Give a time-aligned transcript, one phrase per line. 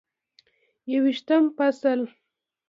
[0.91, 1.99] یوویشتم فصل: